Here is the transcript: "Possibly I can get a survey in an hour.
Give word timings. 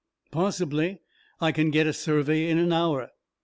"Possibly 0.31 0.99
I 1.39 1.51
can 1.51 1.69
get 1.69 1.85
a 1.85 1.93
survey 1.93 2.49
in 2.49 2.57
an 2.57 2.73
hour. 2.73 3.11